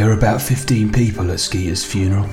There 0.00 0.08
were 0.08 0.14
about 0.14 0.40
15 0.40 0.92
people 0.92 1.30
at 1.30 1.40
Skeeter's 1.40 1.84
funeral. 1.84 2.26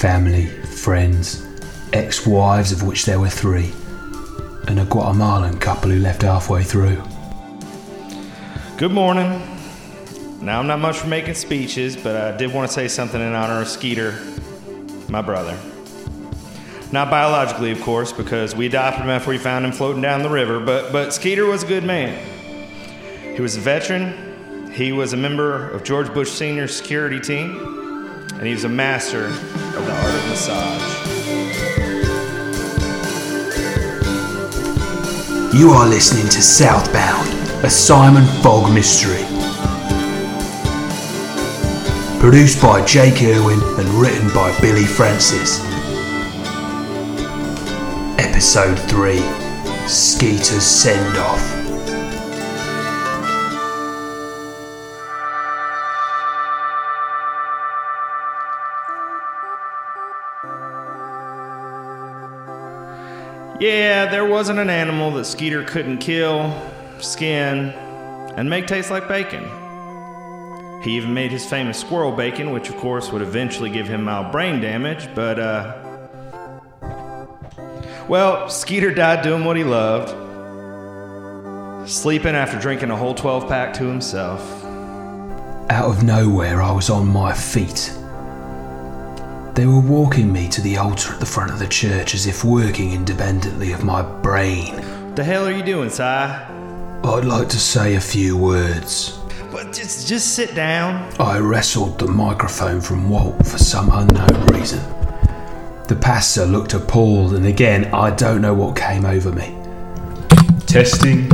Family, 0.00 0.46
friends, 0.46 1.46
ex 1.92 2.26
wives, 2.26 2.72
of 2.72 2.82
which 2.82 3.04
there 3.04 3.20
were 3.20 3.28
three, 3.28 3.70
and 4.66 4.80
a 4.80 4.84
Guatemalan 4.84 5.58
couple 5.58 5.90
who 5.90 6.00
left 6.00 6.22
halfway 6.22 6.64
through. 6.64 7.00
Good 8.76 8.90
morning. 8.90 9.40
Now, 10.40 10.58
I'm 10.58 10.66
not 10.66 10.80
much 10.80 10.96
for 10.96 11.06
making 11.06 11.34
speeches, 11.34 11.96
but 11.96 12.16
I 12.16 12.36
did 12.36 12.52
want 12.52 12.68
to 12.68 12.74
say 12.74 12.88
something 12.88 13.20
in 13.20 13.34
honor 13.34 13.60
of 13.60 13.68
Skeeter, 13.68 14.18
my 15.08 15.22
brother. 15.22 15.56
Not 16.90 17.08
biologically, 17.08 17.70
of 17.70 17.80
course, 17.82 18.12
because 18.12 18.56
we 18.56 18.66
adopted 18.66 19.04
him 19.04 19.10
after 19.10 19.30
we 19.30 19.38
found 19.38 19.64
him 19.64 19.70
floating 19.70 20.02
down 20.02 20.24
the 20.24 20.28
river, 20.28 20.58
but, 20.58 20.90
but 20.90 21.14
Skeeter 21.14 21.46
was 21.46 21.62
a 21.62 21.66
good 21.68 21.84
man. 21.84 22.18
He 23.36 23.40
was 23.40 23.56
a 23.56 23.60
veteran, 23.60 24.31
he 24.72 24.90
was 24.90 25.12
a 25.12 25.16
member 25.16 25.68
of 25.70 25.84
George 25.84 26.12
Bush 26.14 26.30
Sr.'s 26.30 26.74
security 26.74 27.20
team, 27.20 28.26
and 28.34 28.46
he 28.46 28.54
was 28.54 28.64
a 28.64 28.68
master 28.68 29.26
of 29.26 29.86
the 29.86 29.92
art 29.92 30.14
of 30.14 30.28
massage. 30.28 30.92
You 35.54 35.70
are 35.70 35.86
listening 35.86 36.28
to 36.30 36.40
Southbound, 36.40 37.28
a 37.64 37.68
Simon 37.68 38.24
Fogg 38.42 38.72
mystery. 38.72 39.22
Produced 42.18 42.62
by 42.62 42.82
Jake 42.86 43.22
Irwin 43.22 43.60
and 43.78 43.88
written 43.90 44.28
by 44.32 44.58
Billy 44.60 44.84
Francis. 44.84 45.60
Episode 48.18 48.78
3 48.88 49.18
Skeeter's 49.86 50.62
Send 50.64 51.18
Off. 51.18 51.61
Yeah, 63.62 64.06
there 64.06 64.24
wasn't 64.24 64.58
an 64.58 64.68
animal 64.68 65.12
that 65.12 65.24
Skeeter 65.24 65.62
couldn't 65.62 65.98
kill, 65.98 66.52
skin, 66.98 67.68
and 67.68 68.50
make 68.50 68.66
taste 68.66 68.90
like 68.90 69.06
bacon. 69.06 69.44
He 70.82 70.96
even 70.96 71.14
made 71.14 71.30
his 71.30 71.46
famous 71.46 71.78
squirrel 71.78 72.10
bacon, 72.10 72.50
which 72.50 72.68
of 72.70 72.76
course 72.78 73.12
would 73.12 73.22
eventually 73.22 73.70
give 73.70 73.86
him 73.86 74.02
mild 74.02 74.32
brain 74.32 74.60
damage, 74.60 75.08
but 75.14 75.38
uh. 75.38 75.78
Well, 78.08 78.48
Skeeter 78.48 78.92
died 78.92 79.22
doing 79.22 79.44
what 79.44 79.56
he 79.56 79.62
loved, 79.62 80.08
sleeping 81.88 82.34
after 82.34 82.58
drinking 82.58 82.90
a 82.90 82.96
whole 82.96 83.14
12 83.14 83.46
pack 83.46 83.74
to 83.74 83.84
himself. 83.84 84.40
Out 85.70 85.88
of 85.88 86.02
nowhere, 86.02 86.60
I 86.60 86.72
was 86.72 86.90
on 86.90 87.06
my 87.06 87.32
feet. 87.32 87.92
They 89.54 89.66
were 89.66 89.80
walking 89.80 90.32
me 90.32 90.48
to 90.48 90.62
the 90.62 90.78
altar 90.78 91.12
at 91.12 91.20
the 91.20 91.26
front 91.26 91.50
of 91.50 91.58
the 91.58 91.68
church 91.68 92.14
as 92.14 92.26
if 92.26 92.42
working 92.42 92.92
independently 92.92 93.72
of 93.72 93.84
my 93.84 94.00
brain. 94.00 94.76
The 95.14 95.22
hell 95.22 95.46
are 95.46 95.52
you 95.52 95.62
doing, 95.62 95.90
Si? 95.90 96.02
I'd 96.02 97.24
like 97.26 97.50
to 97.50 97.60
say 97.60 97.96
a 97.96 98.00
few 98.00 98.34
words. 98.34 99.18
But 99.50 99.74
just 99.74 100.08
just 100.08 100.34
sit 100.34 100.54
down. 100.54 101.12
I 101.20 101.38
wrestled 101.38 101.98
the 101.98 102.06
microphone 102.06 102.80
from 102.80 103.10
Walt 103.10 103.46
for 103.46 103.58
some 103.58 103.90
unknown 103.92 104.46
reason. 104.46 104.80
The 105.86 105.98
pastor 106.00 106.46
looked 106.46 106.72
appalled, 106.72 107.34
and 107.34 107.44
again, 107.44 107.92
I 107.92 108.08
don't 108.08 108.40
know 108.40 108.54
what 108.54 108.74
came 108.74 109.04
over 109.04 109.30
me. 109.32 109.54
Testing. 110.66 111.28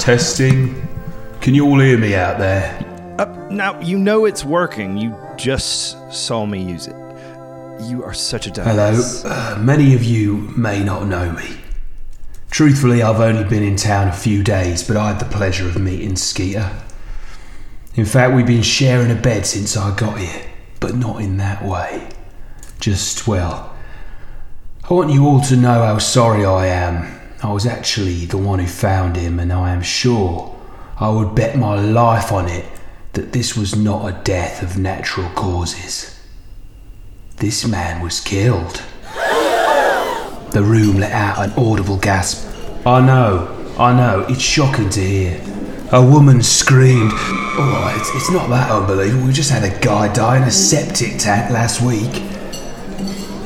Testing. 0.00 0.88
Can 1.40 1.54
you 1.54 1.66
all 1.66 1.78
hear 1.78 1.98
me 1.98 2.16
out 2.16 2.38
there? 2.38 2.84
Uh, 3.16 3.26
now 3.48 3.78
you 3.80 3.96
know 3.96 4.24
it's 4.24 4.44
working. 4.44 4.96
You 4.98 5.14
just 5.40 5.96
saw 6.12 6.44
me 6.44 6.62
use 6.62 6.86
it. 6.86 6.96
You 7.88 8.04
are 8.04 8.12
such 8.12 8.46
a 8.46 8.62
Hello. 8.62 8.92
dumbass. 8.92 9.24
Uh, 9.24 9.58
many 9.58 9.94
of 9.94 10.04
you 10.04 10.36
may 10.56 10.84
not 10.84 11.06
know 11.06 11.32
me. 11.32 11.56
Truthfully, 12.50 13.02
I've 13.02 13.20
only 13.20 13.44
been 13.44 13.62
in 13.62 13.76
town 13.76 14.08
a 14.08 14.12
few 14.12 14.42
days, 14.42 14.86
but 14.86 14.96
I 14.98 15.12
had 15.12 15.18
the 15.20 15.24
pleasure 15.36 15.66
of 15.66 15.80
meeting 15.80 16.16
Skeeter. 16.16 16.70
In 17.94 18.04
fact, 18.04 18.34
we've 18.34 18.46
been 18.46 18.62
sharing 18.62 19.10
a 19.10 19.14
bed 19.14 19.46
since 19.46 19.76
I 19.76 19.96
got 19.96 20.18
here, 20.18 20.42
but 20.78 20.94
not 20.94 21.22
in 21.22 21.38
that 21.38 21.64
way. 21.64 22.08
Just, 22.78 23.26
well, 23.26 23.74
I 24.88 24.92
want 24.92 25.10
you 25.10 25.26
all 25.26 25.40
to 25.42 25.56
know 25.56 25.84
how 25.84 25.98
sorry 25.98 26.44
I 26.44 26.66
am. 26.66 27.18
I 27.42 27.50
was 27.52 27.64
actually 27.64 28.26
the 28.26 28.36
one 28.36 28.58
who 28.58 28.66
found 28.66 29.16
him, 29.16 29.40
and 29.40 29.52
I 29.52 29.72
am 29.72 29.82
sure 29.82 30.54
I 30.98 31.08
would 31.08 31.34
bet 31.34 31.56
my 31.56 31.80
life 31.80 32.30
on 32.30 32.46
it 32.48 32.66
that 33.12 33.32
this 33.32 33.56
was 33.56 33.76
not 33.76 34.06
a 34.06 34.22
death 34.22 34.62
of 34.62 34.78
natural 34.78 35.28
causes. 35.30 36.18
This 37.36 37.66
man 37.66 38.02
was 38.02 38.20
killed. 38.20 38.82
The 40.52 40.62
room 40.62 40.98
let 40.98 41.12
out 41.12 41.38
an 41.44 41.52
audible 41.52 41.96
gasp. 41.96 42.46
I 42.86 43.00
know, 43.04 43.74
I 43.78 43.94
know, 43.96 44.26
it's 44.28 44.42
shocking 44.42 44.90
to 44.90 45.00
hear. 45.00 45.40
A 45.92 46.04
woman 46.04 46.42
screamed. 46.42 47.12
Oh, 47.12 47.96
it's, 47.98 48.14
it's 48.14 48.30
not 48.30 48.48
that 48.50 48.70
unbelievable. 48.70 49.26
We 49.26 49.32
just 49.32 49.50
had 49.50 49.64
a 49.64 49.80
guy 49.80 50.12
die 50.12 50.36
in 50.36 50.44
a 50.44 50.50
septic 50.50 51.18
tank 51.18 51.50
last 51.50 51.80
week. 51.80 52.22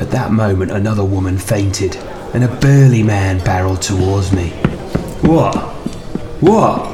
At 0.01 0.11
that 0.11 0.33
moment, 0.33 0.71
another 0.71 1.05
woman 1.05 1.39
fainted, 1.39 1.97
and 2.35 2.45
a 2.45 2.49
burly 2.49 3.03
man 3.03 3.43
barreled 3.45 3.81
towards 3.81 4.33
me. 4.33 4.51
What? 5.23 5.55
What? 6.41 6.94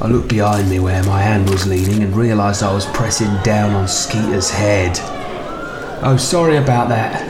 I 0.00 0.08
looked 0.08 0.28
behind 0.28 0.68
me 0.68 0.78
where 0.78 1.02
my 1.04 1.22
hand 1.22 1.48
was 1.48 1.66
leaning 1.66 2.02
and 2.02 2.14
realised 2.14 2.62
I 2.62 2.72
was 2.72 2.84
pressing 2.86 3.34
down 3.42 3.70
on 3.70 3.88
Skeeter's 3.88 4.50
head. 4.50 4.98
Oh, 6.02 6.18
sorry 6.18 6.58
about 6.58 6.90
that. 6.90 7.22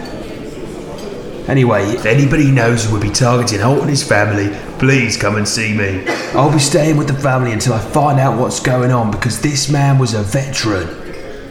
Anyway, 1.48 1.84
if 1.90 2.04
anybody 2.06 2.50
knows 2.50 2.84
who 2.84 2.92
would 2.92 3.02
be 3.02 3.10
targeting 3.10 3.60
Holt 3.60 3.82
and 3.82 3.88
his 3.88 4.02
family, 4.02 4.48
please 4.80 5.16
come 5.16 5.36
and 5.36 5.46
see 5.46 5.72
me. 5.72 6.04
I'll 6.34 6.52
be 6.52 6.58
staying 6.58 6.96
with 6.96 7.06
the 7.06 7.14
family 7.14 7.52
until 7.52 7.72
I 7.72 7.78
find 7.78 8.18
out 8.18 8.36
what's 8.36 8.58
going 8.58 8.90
on 8.90 9.12
because 9.12 9.40
this 9.40 9.70
man 9.70 10.00
was 10.00 10.14
a 10.14 10.22
veteran. 10.24 10.88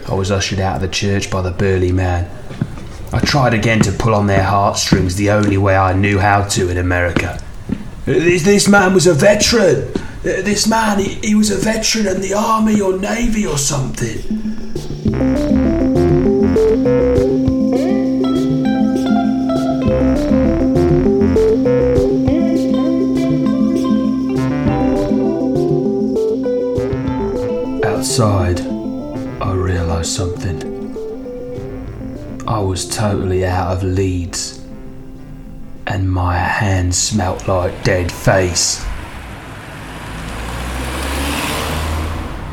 I 0.06 0.12
was 0.12 0.30
ushered 0.30 0.60
out 0.60 0.76
of 0.76 0.82
the 0.82 0.88
church 0.88 1.30
by 1.30 1.40
the 1.40 1.50
burly 1.50 1.92
man. 1.92 2.30
I 3.10 3.20
tried 3.20 3.54
again 3.54 3.80
to 3.80 3.92
pull 3.92 4.14
on 4.14 4.26
their 4.26 4.42
heartstrings 4.42 5.16
the 5.16 5.30
only 5.30 5.56
way 5.56 5.78
I 5.78 5.94
knew 5.94 6.18
how 6.18 6.42
to 6.48 6.68
in 6.68 6.76
America. 6.76 7.42
This, 8.04 8.42
this 8.42 8.68
man 8.68 8.92
was 8.92 9.06
a 9.06 9.14
veteran. 9.14 9.90
Uh, 10.26 10.42
This 10.42 10.66
man, 10.66 10.98
he, 10.98 11.14
he 11.22 11.34
was 11.36 11.50
a 11.50 11.56
veteran 11.56 12.06
in 12.08 12.20
the 12.20 12.34
army 12.34 12.80
or 12.80 12.98
navy 12.98 13.46
or 13.46 13.58
something. 13.58 14.18
Outside, 27.84 28.60
I 29.40 29.52
realised 29.52 30.10
something. 30.10 30.58
I 32.48 32.58
was 32.58 32.88
totally 32.88 33.44
out 33.44 33.76
of 33.76 33.82
leads, 33.84 34.60
and 35.86 36.10
my 36.10 36.36
hand 36.36 36.94
smelt 36.94 37.46
like 37.46 37.84
dead 37.84 38.10
face. 38.10 38.85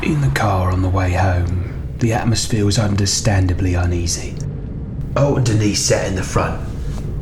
In 0.04 0.20
the 0.20 0.28
car 0.34 0.70
on 0.70 0.82
the 0.82 0.90
way 0.90 1.14
home, 1.14 1.96
the 1.98 2.12
atmosphere 2.12 2.66
was 2.66 2.78
understandably 2.78 3.72
uneasy. 3.72 4.34
Holt 5.16 5.38
and 5.38 5.46
Denise 5.46 5.82
sat 5.82 6.06
in 6.06 6.14
the 6.14 6.22
front, 6.22 6.60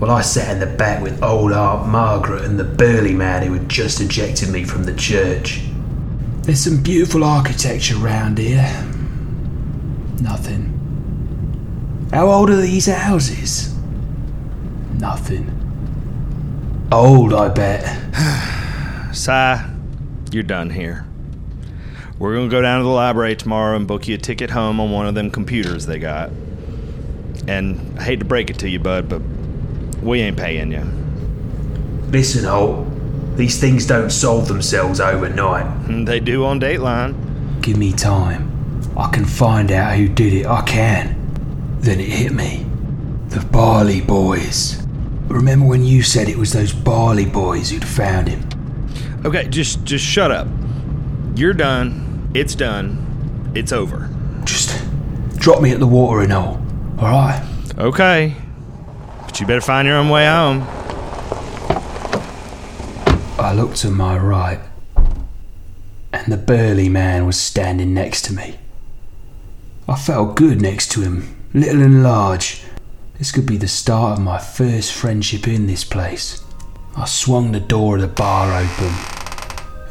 while 0.00 0.10
I 0.10 0.20
sat 0.22 0.50
in 0.50 0.58
the 0.58 0.66
back 0.66 1.00
with 1.00 1.22
old 1.22 1.52
Aunt 1.52 1.86
Margaret 1.86 2.44
and 2.44 2.58
the 2.58 2.64
burly 2.64 3.14
man 3.14 3.46
who 3.46 3.52
had 3.52 3.68
just 3.68 4.00
ejected 4.00 4.48
me 4.48 4.64
from 4.64 4.82
the 4.82 4.94
church. 4.94 5.62
There's 6.42 6.58
some 6.58 6.82
beautiful 6.82 7.22
architecture 7.22 7.94
round 7.94 8.38
here. 8.38 8.84
Nothing. 10.20 12.08
How 12.12 12.28
old 12.32 12.50
are 12.50 12.60
these 12.60 12.86
houses? 12.86 13.72
Nothing. 14.94 15.46
Old, 16.90 17.32
I 17.32 17.48
bet. 17.48 17.84
Si, 19.14 19.56
you're 20.32 20.42
done 20.42 20.70
here. 20.70 21.06
We're 22.22 22.36
gonna 22.36 22.48
go 22.48 22.62
down 22.62 22.78
to 22.78 22.84
the 22.84 22.88
library 22.88 23.34
tomorrow 23.34 23.76
and 23.76 23.84
book 23.84 24.06
you 24.06 24.14
a 24.14 24.18
ticket 24.18 24.48
home 24.48 24.78
on 24.78 24.92
one 24.92 25.08
of 25.08 25.16
them 25.16 25.28
computers 25.28 25.86
they 25.86 25.98
got. 25.98 26.30
And 27.48 27.98
I 27.98 28.04
hate 28.04 28.20
to 28.20 28.24
break 28.24 28.48
it 28.48 28.60
to 28.60 28.68
you, 28.68 28.78
bud, 28.78 29.08
but 29.08 29.20
we 30.00 30.20
ain't 30.20 30.36
paying 30.36 30.70
you. 30.70 30.84
Listen, 32.12 32.44
Holt. 32.44 32.86
These 33.36 33.60
things 33.60 33.88
don't 33.88 34.10
solve 34.10 34.46
themselves 34.46 35.00
overnight. 35.00 35.66
Mm, 35.88 36.06
they 36.06 36.20
do 36.20 36.44
on 36.44 36.60
Dateline. 36.60 37.60
Give 37.60 37.76
me 37.76 37.92
time. 37.92 38.80
I 38.96 39.10
can 39.10 39.24
find 39.24 39.72
out 39.72 39.96
who 39.96 40.06
did 40.06 40.32
it. 40.32 40.46
I 40.46 40.62
can. 40.62 41.16
Then 41.80 41.98
it 41.98 42.08
hit 42.08 42.32
me. 42.32 42.64
The 43.30 43.44
Barley 43.46 44.00
Boys. 44.00 44.80
Remember 45.26 45.66
when 45.66 45.84
you 45.84 46.04
said 46.04 46.28
it 46.28 46.38
was 46.38 46.52
those 46.52 46.72
Barley 46.72 47.26
Boys 47.26 47.70
who'd 47.70 47.84
found 47.84 48.28
him? 48.28 48.48
Okay, 49.24 49.48
just 49.48 49.82
just 49.82 50.04
shut 50.04 50.30
up. 50.30 50.46
You're 51.34 51.52
done. 51.52 52.01
It's 52.34 52.54
done. 52.54 53.52
it's 53.54 53.72
over. 53.72 54.08
Just 54.44 54.82
drop 55.36 55.60
me 55.60 55.70
at 55.70 55.80
the 55.80 55.86
watering 55.86 56.30
hole, 56.30 56.62
alright? 56.98 57.42
Okay. 57.76 58.34
But 59.26 59.38
you 59.38 59.46
better 59.46 59.60
find 59.60 59.86
your 59.86 59.98
own 59.98 60.08
way 60.08 60.24
home. 60.26 60.62
I 63.38 63.52
looked 63.54 63.76
to 63.78 63.90
my 63.90 64.16
right, 64.16 64.60
and 66.12 66.32
the 66.32 66.38
burly 66.38 66.88
man 66.88 67.26
was 67.26 67.38
standing 67.38 67.92
next 67.92 68.22
to 68.26 68.32
me. 68.32 68.56
I 69.86 69.96
felt 69.96 70.36
good 70.36 70.62
next 70.62 70.90
to 70.92 71.02
him, 71.02 71.36
little 71.52 71.82
and 71.82 72.02
large. 72.02 72.62
This 73.18 73.30
could 73.30 73.46
be 73.46 73.58
the 73.58 73.68
start 73.68 74.18
of 74.18 74.24
my 74.24 74.38
first 74.38 74.94
friendship 74.94 75.46
in 75.46 75.66
this 75.66 75.84
place. 75.84 76.42
I 76.96 77.04
swung 77.04 77.52
the 77.52 77.60
door 77.60 77.96
of 77.96 78.00
the 78.00 78.08
bar 78.08 78.52
open, 78.58 78.94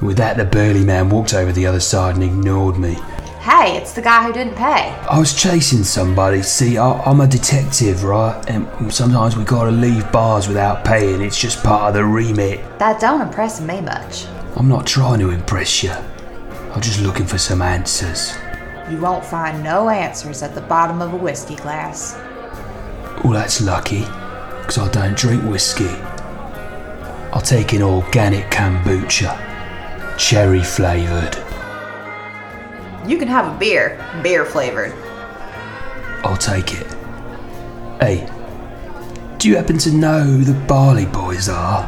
and 0.02 0.08
with 0.08 0.18
that, 0.18 0.36
the 0.36 0.44
burly 0.44 0.84
man 0.84 1.10
walked 1.10 1.34
over 1.34 1.54
the 1.54 1.66
other 1.66 1.80
side 1.80 2.16
and 2.16 2.24
ignored 2.24 2.78
me. 2.78 2.98
Hey, 3.40 3.78
it's 3.78 3.94
the 3.94 4.02
guy 4.02 4.26
who 4.26 4.34
didn't 4.34 4.56
pay. 4.56 4.94
I 5.10 5.18
was 5.18 5.34
chasing 5.34 5.84
somebody. 5.84 6.42
See, 6.42 6.78
I, 6.78 7.02
I'm 7.02 7.22
a 7.22 7.28
detective, 7.28 8.04
right? 8.04 8.44
And 8.48 8.94
sometimes 8.94 9.38
we 9.38 9.44
gotta 9.44 9.72
leave 9.72 10.12
bars 10.12 10.48
without 10.48 10.84
paying. 10.84 11.22
It's 11.22 11.40
just 11.40 11.64
part 11.64 11.90
of 11.90 11.94
the 11.94 12.04
remit. 12.04 12.60
That 12.78 13.00
don't 13.00 13.22
impress 13.22 13.62
me 13.62 13.82
much. 13.82 14.26
I'm 14.56 14.68
not 14.68 14.86
trying 14.86 15.20
to 15.20 15.30
impress 15.30 15.82
you. 15.82 15.92
I'm 15.92 16.82
just 16.82 17.02
looking 17.02 17.26
for 17.26 17.38
some 17.38 17.62
answers. 17.62 18.34
You 18.90 18.98
won't 18.98 19.24
find 19.24 19.64
no 19.64 19.90
answers 19.90 20.44
at 20.44 20.54
the 20.54 20.62
bottom 20.62 21.02
of 21.02 21.14
a 21.14 21.18
whiskey 21.18 21.56
glass. 21.56 22.16
Well, 23.24 23.34
that's 23.34 23.62
lucky, 23.62 24.02
because 24.60 24.78
I 24.78 24.90
don't 24.92 25.16
drink 25.16 25.44
whiskey. 25.44 25.90
I'll 27.34 27.42
take 27.42 27.74
an 27.74 27.82
organic 27.82 28.52
kombucha, 28.52 29.51
cherry 30.22 30.64
flavoured. 30.64 31.36
You 33.10 33.18
can 33.18 33.28
have 33.28 33.54
a 33.54 33.58
beer, 33.58 34.00
beer 34.22 34.46
flavored. 34.46 34.94
I'll 36.24 36.38
take 36.38 36.74
it. 36.74 36.88
Hey, 38.00 38.30
do 39.40 39.50
you 39.50 39.56
happen 39.56 39.80
to 39.80 39.92
know 39.92 40.22
who 40.22 40.44
the 40.44 40.54
Barley 40.68 41.08
Boys 41.08 41.50
are? 41.50 41.84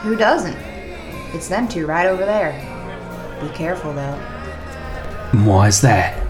Who 0.00 0.16
doesn't? 0.16 0.56
It's 1.34 1.48
them 1.48 1.68
two 1.68 1.86
right 1.86 2.06
over 2.06 2.24
there. 2.24 2.52
Be 3.40 3.48
careful 3.50 3.92
though. 3.92 4.18
And 5.32 5.46
why's 5.46 5.80
that? 5.82 6.20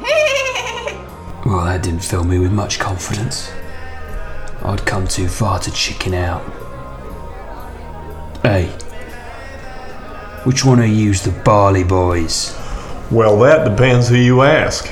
Well, 1.46 1.64
that 1.64 1.82
didn't 1.82 2.04
fill 2.04 2.24
me 2.24 2.38
with 2.38 2.52
much 2.52 2.78
confidence. 2.78 3.50
I'd 4.62 4.84
come 4.84 5.08
too 5.08 5.26
far 5.26 5.58
to 5.60 5.70
chicken 5.72 6.12
out. 6.12 6.42
Hey, 8.42 8.70
which 10.44 10.64
one 10.64 10.80
of 10.80 10.88
you's 10.88 11.22
the 11.22 11.32
Barley 11.42 11.84
Boys? 11.84 12.56
Well, 13.10 13.38
that 13.40 13.68
depends 13.68 14.08
who 14.08 14.16
you 14.16 14.42
ask. 14.42 14.90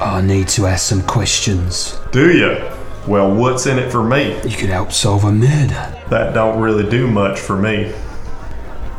I 0.00 0.20
need 0.20 0.48
to 0.48 0.66
ask 0.66 0.86
some 0.88 1.02
questions. 1.02 1.98
Do 2.12 2.32
you? 2.32 2.70
Well, 3.06 3.34
what's 3.34 3.66
in 3.66 3.78
it 3.78 3.90
for 3.90 4.04
me? 4.04 4.34
You 4.48 4.56
could 4.56 4.70
help 4.70 4.92
solve 4.92 5.24
a 5.24 5.32
murder. 5.32 6.02
That 6.10 6.32
don't 6.32 6.60
really 6.60 6.88
do 6.88 7.06
much 7.10 7.38
for 7.38 7.56
me. 7.56 7.92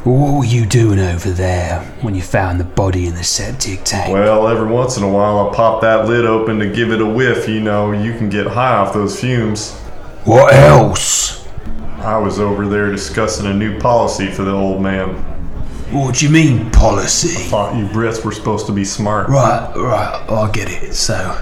Well, 0.03 0.17
what 0.17 0.37
were 0.39 0.45
you 0.45 0.65
doing 0.65 0.99
over 0.99 1.31
there 1.31 1.79
when 2.01 2.13
you 2.13 2.21
found 2.21 2.59
the 2.59 2.65
body 2.65 3.07
in 3.07 3.15
the 3.15 3.23
septic 3.23 3.83
tank? 3.83 4.13
Well, 4.13 4.47
every 4.47 4.67
once 4.67 4.97
in 4.97 5.03
a 5.03 5.09
while 5.09 5.49
I 5.49 5.55
pop 5.55 5.81
that 5.81 6.07
lid 6.07 6.25
open 6.25 6.59
to 6.59 6.69
give 6.69 6.91
it 6.91 7.01
a 7.01 7.05
whiff. 7.05 7.47
You 7.49 7.61
know, 7.61 7.91
you 7.91 8.11
can 8.17 8.29
get 8.29 8.45
high 8.47 8.75
off 8.75 8.93
those 8.93 9.19
fumes. 9.19 9.73
what 10.25 10.53
else? 10.53 11.47
I 11.99 12.17
was 12.17 12.39
over 12.39 12.67
there 12.67 12.91
discussing 12.91 13.47
a 13.47 13.53
new 13.53 13.79
policy 13.79 14.27
for 14.27 14.43
the 14.43 14.51
old 14.51 14.81
man. 14.81 15.34
What 15.95 16.15
do 16.15 16.25
you 16.25 16.31
mean, 16.31 16.69
policy? 16.71 17.29
I 17.37 17.47
Thought 17.47 17.77
you 17.77 17.85
Brits 17.85 18.25
were 18.25 18.33
supposed 18.33 18.65
to 18.65 18.73
be 18.73 18.83
smart. 18.83 19.29
Right, 19.29 19.71
right, 19.77 20.25
oh, 20.27 20.39
I 20.41 20.51
get 20.51 20.69
it. 20.69 20.93
So, 20.93 21.41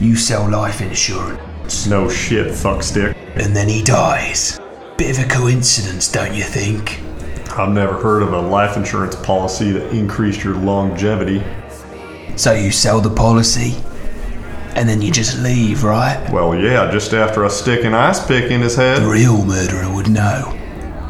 you 0.00 0.16
sell 0.16 0.50
life 0.50 0.80
insurance, 0.80 1.86
No 1.86 2.08
shit, 2.08 2.48
fuckstick. 2.48 3.14
and 3.36 3.54
then 3.54 3.68
he 3.68 3.84
dies. 3.84 4.58
Bit 4.96 5.16
of 5.16 5.24
a 5.24 5.28
coincidence, 5.28 6.10
don't 6.10 6.34
you 6.34 6.42
think? 6.42 7.00
I've 7.56 7.70
never 7.70 7.92
heard 7.94 8.22
of 8.24 8.32
a 8.32 8.40
life 8.40 8.76
insurance 8.76 9.14
policy 9.14 9.70
that 9.70 9.94
increased 9.94 10.42
your 10.42 10.56
longevity. 10.56 11.44
So 12.34 12.54
you 12.54 12.72
sell 12.72 13.00
the 13.00 13.14
policy, 13.14 13.76
and 14.74 14.88
then 14.88 15.00
you 15.00 15.12
just 15.12 15.38
leave, 15.38 15.84
right? 15.84 16.28
Well, 16.32 16.52
yeah, 16.56 16.90
just 16.90 17.12
after 17.12 17.44
I 17.44 17.48
stick 17.48 17.84
an 17.84 17.94
ice 17.94 18.26
pick 18.26 18.50
in 18.50 18.60
his 18.60 18.74
head. 18.74 19.02
The 19.02 19.08
real 19.08 19.44
murderer 19.44 19.94
would 19.94 20.10
know. 20.10 20.57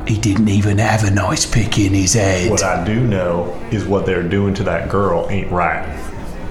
He 0.08 0.16
didn't 0.16 0.48
even 0.48 0.78
have 0.78 1.04
a 1.04 1.10
nice 1.10 1.44
pick 1.44 1.78
in 1.78 1.92
his 1.92 2.14
head. 2.14 2.50
What 2.50 2.64
I 2.64 2.82
do 2.82 3.06
know 3.06 3.52
is 3.70 3.84
what 3.84 4.06
they're 4.06 4.26
doing 4.26 4.54
to 4.54 4.64
that 4.64 4.88
girl 4.88 5.28
ain't 5.28 5.52
right. 5.52 5.84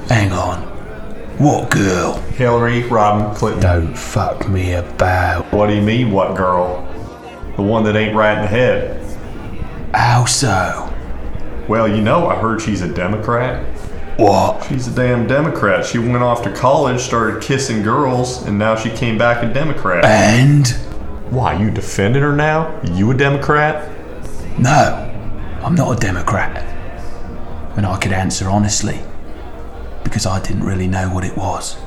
Hang 0.09 0.31
on. 0.31 0.62
What 1.39 1.71
girl? 1.71 2.21
Hillary 2.36 2.83
Rodham 2.83 3.36
Clinton. 3.36 3.62
Don't 3.62 3.98
fuck 3.98 4.48
me 4.48 4.74
about. 4.74 5.51
What 5.51 5.68
do 5.68 5.74
you 5.74 5.81
mean, 5.81 6.12
what 6.12 6.38
girl? 6.38 6.83
The 7.56 7.63
one 7.63 7.83
that 7.86 7.95
ain't 7.95 8.15
right 8.15 8.38
in 8.38 8.44
the 8.44 8.48
head. 8.48 9.04
How 9.95 10.25
so? 10.25 10.94
Well, 11.68 11.88
you 11.88 12.03
know, 12.03 12.27
I 12.27 12.36
heard 12.36 12.62
she's 12.62 12.83
a 12.83 12.94
Democrat. 12.94 13.65
What? 14.19 14.68
She's 14.68 14.88
a 14.88 14.92
damn 14.92 15.25
Democrat. 15.25 15.83
She 15.83 15.98
went 15.98 16.21
off 16.21 16.44
to 16.44 16.53
college, 16.53 17.01
started 17.01 17.42
kissing 17.42 17.81
girls, 17.81 18.45
and 18.45 18.60
now 18.60 18.75
she 18.75 18.92
came 18.92 19.18
back 19.18 19.44
a 19.44 19.51
Democrat. 19.51 20.06
And? 20.06 20.77
Why, 21.29 21.59
you 21.59 21.69
defending 21.69 22.21
her 22.21 22.33
now? 22.33 22.81
You 22.83 23.12
a 23.12 23.13
Democrat? 23.13 23.89
No, 24.57 24.71
I'm 25.62 25.75
not 25.75 25.97
a 25.97 26.00
Democrat. 26.00 26.63
And 27.75 27.85
I 27.85 27.97
could 27.97 28.13
answer 28.13 28.50
honestly, 28.50 29.00
because 30.03 30.25
I 30.25 30.41
didn't 30.41 30.63
really 30.63 30.88
know 30.88 31.09
what 31.09 31.25
it 31.25 31.35
was. 31.35 31.77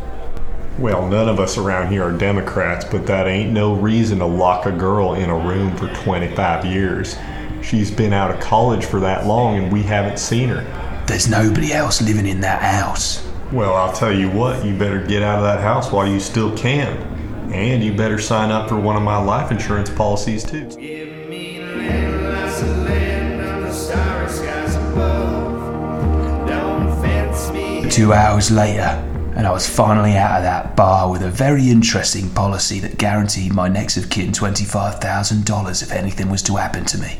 Well, 0.79 1.09
none 1.09 1.29
of 1.29 1.41
us 1.41 1.57
around 1.57 1.91
here 1.91 2.05
are 2.05 2.13
Democrats, 2.13 2.85
but 2.85 3.07
that 3.07 3.27
ain't 3.27 3.53
no 3.53 3.75
reason 3.75 4.19
to 4.19 4.27
lock 4.27 4.67
a 4.67 4.73
girl 4.73 5.15
in 5.15 5.31
a 5.31 5.39
room 5.39 5.75
for 5.77 5.89
25 5.95 6.67
years. 6.67 7.17
She's 7.63 7.91
been 7.91 8.13
out 8.13 8.31
of 8.31 8.41
college 8.41 8.85
for 8.85 9.01
that 9.01 9.27
long 9.27 9.57
and 9.57 9.73
we 9.73 9.83
haven't 9.83 10.19
seen 10.19 10.51
her. 10.51 11.05
There's 11.07 11.29
nobody 11.29 11.73
else 11.73 12.03
living 12.03 12.27
in 12.27 12.41
that 12.43 12.63
house. 12.63 13.27
Well, 13.53 13.75
I'll 13.75 13.93
tell 13.93 14.13
you 14.13 14.31
what, 14.31 14.65
you 14.65 14.77
better 14.77 15.05
get 15.05 15.23
out 15.23 15.39
of 15.39 15.45
that 15.45 15.61
house 15.61 15.91
while 15.91 16.07
you 16.07 16.21
still 16.21 16.57
can. 16.57 17.10
And 17.53 17.83
you 17.83 17.93
better 17.93 18.19
sign 18.19 18.51
up 18.51 18.69
for 18.69 18.77
one 18.79 18.97
of 18.97 19.03
my 19.03 19.19
life 19.19 19.51
insurance 19.51 19.91
policies 19.91 20.45
too. 20.45 20.67
Give 20.67 21.29
me 21.29 21.59
land, 21.61 22.25
lots 22.25 22.63
of 22.63 22.77
land 22.79 23.41
under 23.43 23.73
starry 23.73 24.29
skies 24.29 24.77
above. 24.77 26.49
Don't 26.49 27.03
fence 27.03 27.51
me. 27.51 27.91
Two 27.91 28.13
hours 28.13 28.51
later, 28.51 29.05
and 29.35 29.47
I 29.47 29.51
was 29.53 29.69
finally 29.69 30.17
out 30.17 30.39
of 30.39 30.43
that 30.45 30.77
bar 30.77 31.11
with 31.11 31.23
a 31.23 31.31
very 31.31 31.69
interesting 31.71 32.31
policy 32.31 32.79
that 32.81 32.99
guaranteed 32.99 33.53
my 33.53 33.69
next 33.69 33.97
of 33.97 34.11
kin 34.11 34.31
$25,000 34.33 35.83
if 35.83 35.93
anything 35.93 36.31
was 36.31 36.43
to 36.45 36.57
happen 36.57 36.85
to 36.87 36.99
me. 36.99 37.19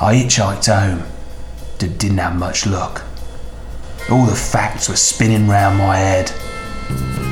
I 0.00 0.14
hitchhiked 0.16 0.66
home, 0.66 1.04
d- 1.78 1.88
didn't 1.88 2.18
have 2.18 2.36
much 2.36 2.66
luck. 2.66 3.02
All 4.10 4.26
the 4.26 4.34
facts 4.34 4.88
were 4.88 4.96
spinning 4.96 5.46
round 5.46 5.78
my 5.78 5.96
head. 5.98 6.32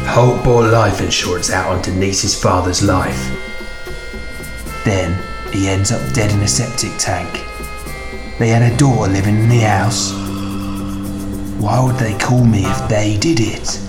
Holt 0.08 0.42
bought 0.42 0.72
life 0.72 1.00
insurance 1.00 1.50
out 1.50 1.70
on 1.70 1.82
Denise's 1.82 2.34
father's 2.34 2.82
life. 2.82 3.20
Then 4.84 5.22
he 5.52 5.68
ends 5.68 5.92
up 5.92 6.00
dead 6.14 6.32
in 6.32 6.40
a 6.40 6.48
septic 6.48 6.92
tank. 6.98 7.44
They 8.38 8.48
had 8.48 8.62
a 8.62 8.76
daughter 8.78 9.12
living 9.12 9.38
in 9.38 9.48
the 9.48 9.60
house. 9.60 10.12
Why 11.60 11.78
would 11.84 11.96
they 11.96 12.16
call 12.18 12.42
me 12.42 12.64
if 12.64 12.88
they 12.88 13.18
did 13.18 13.38
it? 13.38 13.80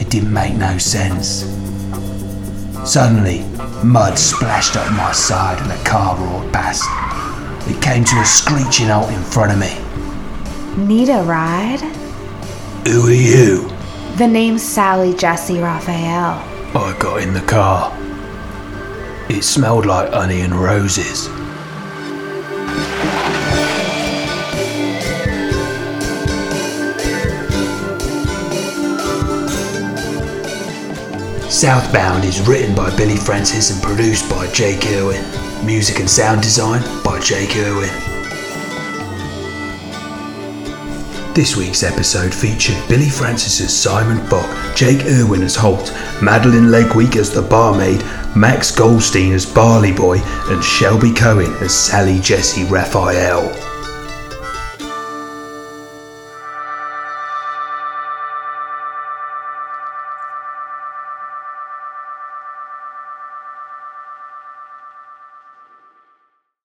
It 0.00 0.08
didn't 0.08 0.32
make 0.32 0.56
no 0.56 0.78
sense. 0.78 1.44
Suddenly, 2.90 3.44
mud 3.84 4.18
splashed 4.18 4.76
up 4.76 4.90
my 4.92 5.12
side 5.12 5.60
and 5.60 5.70
a 5.70 5.84
car 5.84 6.16
roared 6.16 6.52
past. 6.52 6.82
It 7.70 7.80
came 7.82 8.04
to 8.04 8.16
a 8.16 8.24
screeching 8.24 8.88
halt 8.88 9.10
in 9.10 9.22
front 9.22 9.52
of 9.52 9.58
me. 9.58 9.76
Need 10.82 11.10
a 11.10 11.22
ride? 11.22 11.80
Who 12.86 13.08
are 13.08 13.12
you? 13.12 13.75
The 14.16 14.26
name's 14.26 14.62
Sally 14.62 15.12
Jessy 15.12 15.58
Raphael. 15.58 16.42
Oh, 16.74 16.94
I 16.96 16.98
got 16.98 17.20
in 17.20 17.34
the 17.34 17.42
car. 17.42 17.92
It 19.28 19.44
smelled 19.44 19.84
like 19.84 20.10
honey 20.10 20.40
and 20.40 20.54
roses. 20.54 21.26
Southbound 31.52 32.24
is 32.24 32.40
written 32.48 32.74
by 32.74 32.96
Billy 32.96 33.16
Francis 33.16 33.70
and 33.70 33.82
produced 33.82 34.30
by 34.30 34.46
Jake 34.46 34.86
Irwin. 34.86 35.22
Music 35.66 36.00
and 36.00 36.08
sound 36.08 36.40
design 36.40 36.80
by 37.04 37.20
Jake 37.20 37.54
Irwin. 37.54 38.05
This 41.36 41.54
week's 41.54 41.82
episode 41.82 42.34
featured 42.34 42.82
Billy 42.88 43.10
Francis 43.10 43.60
as 43.60 43.78
Simon 43.78 44.26
Fogg, 44.26 44.74
Jake 44.74 45.04
Irwin 45.04 45.42
as 45.42 45.54
Holt, 45.54 45.92
Madeline 46.22 46.70
Lakeweek 46.70 47.14
as 47.16 47.30
the 47.30 47.42
barmaid, 47.42 48.00
Max 48.34 48.74
Goldstein 48.74 49.34
as 49.34 49.44
Barley 49.44 49.92
Boy, 49.92 50.16
and 50.48 50.64
Shelby 50.64 51.12
Cohen 51.12 51.52
as 51.62 51.74
Sally 51.74 52.20
Jessy 52.20 52.64
Raphael. 52.64 53.75